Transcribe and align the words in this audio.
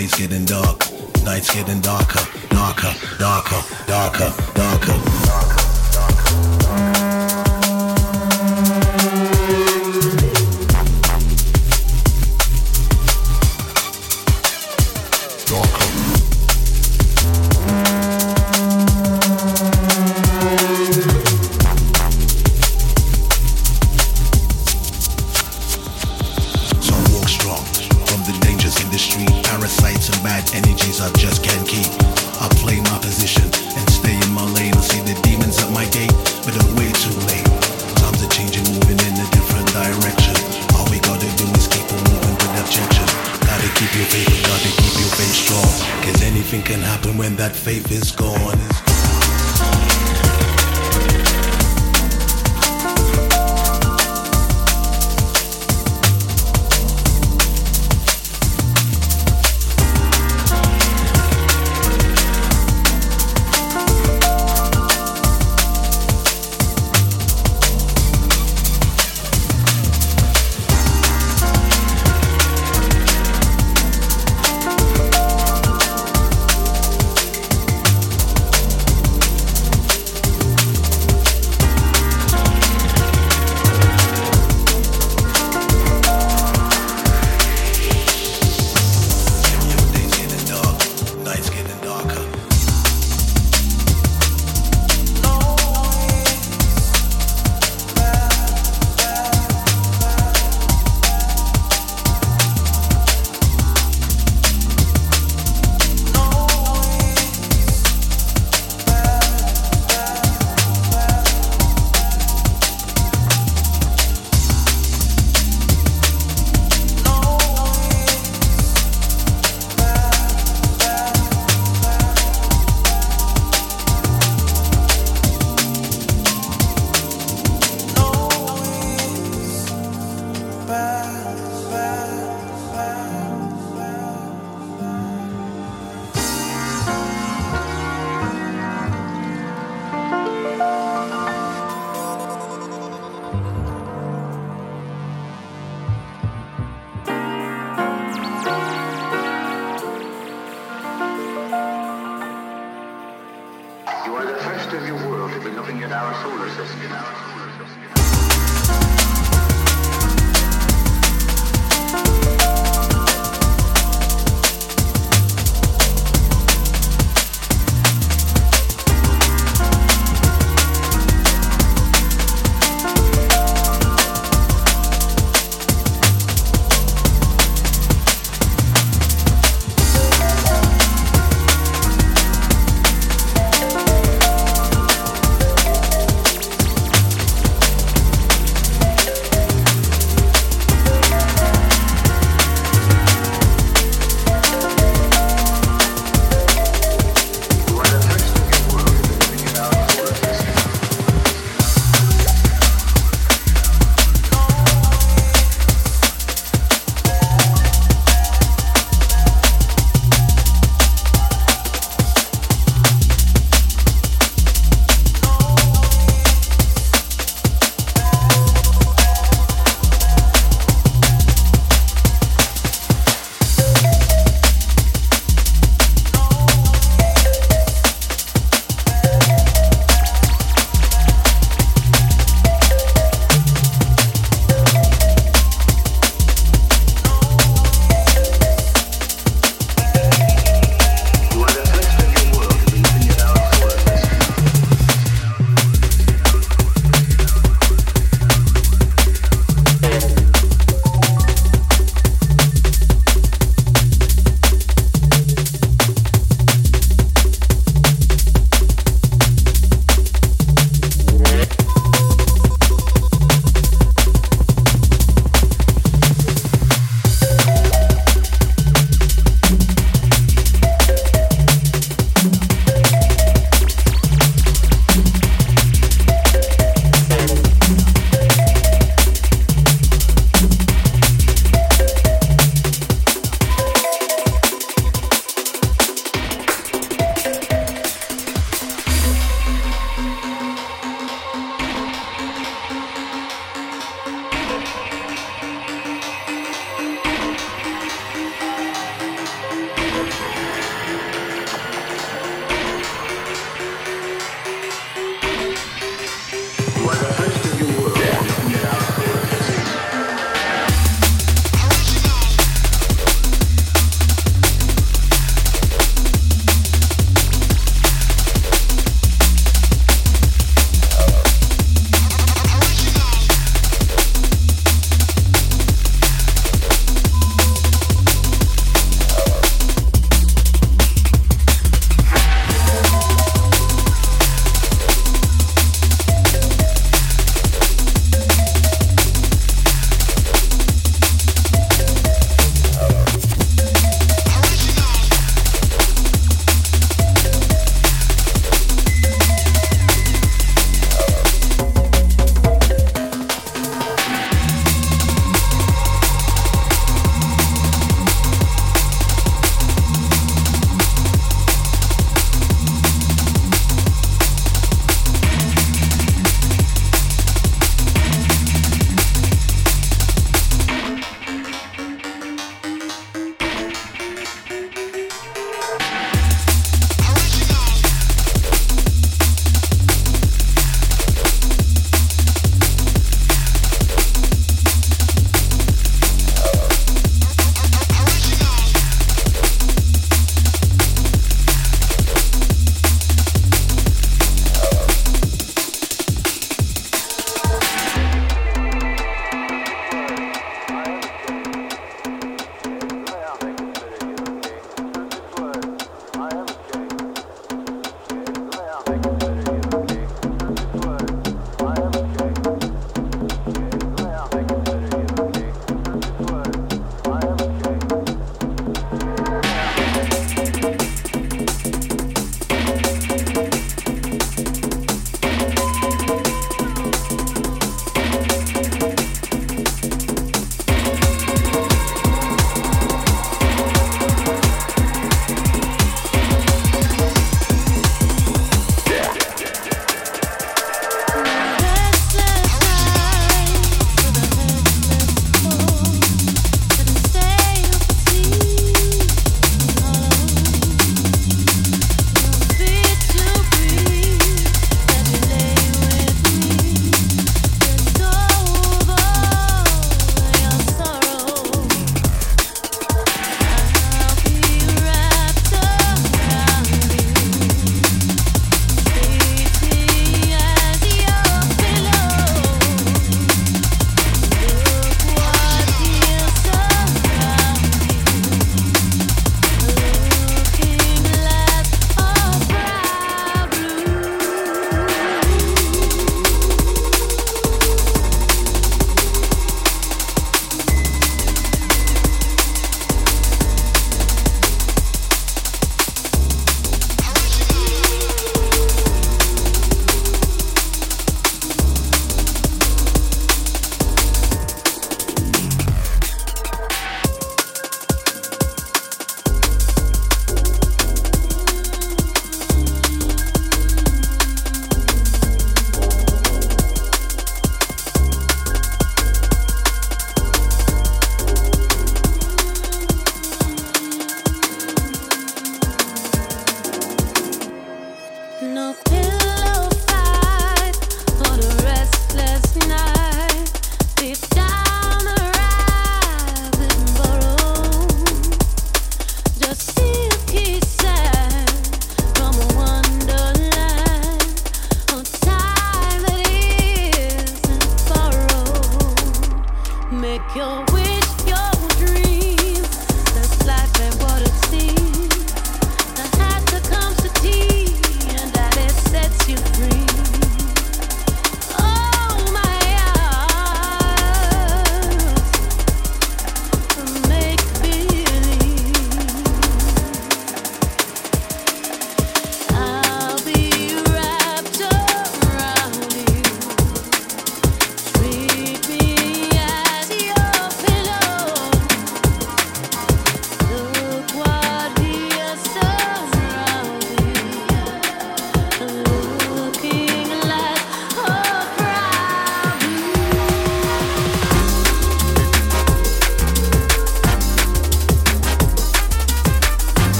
days 0.00 0.14
getting 0.14 0.46
dark, 0.46 0.78
nights 1.24 1.54
getting 1.54 1.80
darker, 1.82 2.24
darker, 2.48 2.94
darker, 3.18 3.60
darker, 3.86 4.32
darker. 4.54 4.98
darker. 5.26 5.59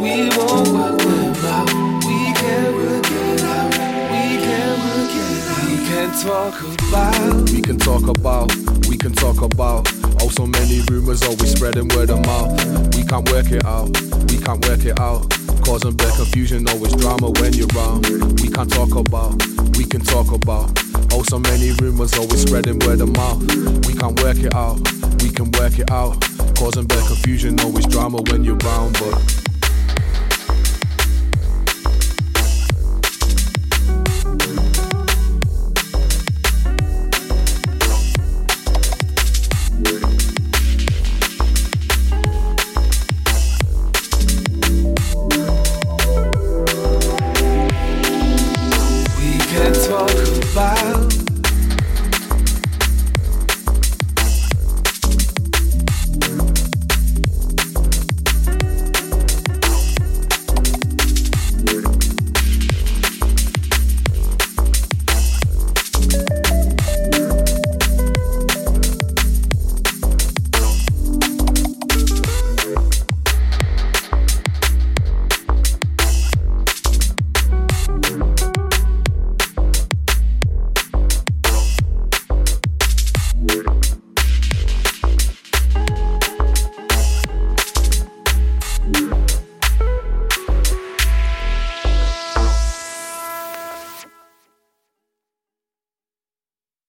we 0.00 0.28
won't 0.36 0.68
work 0.68 0.98
without 1.04 1.68
We 2.06 2.32
can 2.34 2.74
work 2.74 3.10
it 3.10 3.42
out 3.42 3.70
We 4.10 4.24
can't 4.44 4.78
work 4.84 5.14
it 5.14 5.42
out 5.48 5.68
We 5.70 5.76
can 5.88 6.08
talk 6.20 6.56
about 6.88 7.50
We 7.50 7.60
can 7.62 7.78
talk 7.78 8.08
about 8.08 8.54
We 8.88 8.96
can 8.96 9.12
talk 9.12 9.42
about 9.42 9.88
Oh, 10.22 10.28
so 10.30 10.46
many 10.46 10.80
rumors 10.90 11.22
always 11.22 11.52
spreading 11.52 11.88
word 11.88 12.10
of 12.10 12.24
mouth. 12.26 12.50
We 12.96 13.04
can't 13.04 13.30
work 13.30 13.50
it 13.52 13.64
out, 13.64 13.88
we 14.30 14.38
can't 14.38 14.66
work 14.66 14.84
it 14.84 14.98
out. 14.98 15.30
Causing 15.64 15.94
bad 15.94 16.14
confusion, 16.16 16.66
always 16.68 16.94
drama 16.94 17.30
when 17.30 17.52
you're 17.52 17.68
wrong. 17.74 18.02
We 18.42 18.48
can't 18.48 18.72
talk 18.72 18.96
about, 18.96 19.40
we 19.76 19.84
can 19.84 20.00
talk 20.00 20.32
about 20.32 20.85
causing 26.56 26.86
bad 26.86 27.06
confusion, 27.06 27.58
always 27.60 27.86
drama 27.86 28.18
when 28.30 28.42
you're 28.42 28.56
round, 28.56 28.92
but 28.94 29.45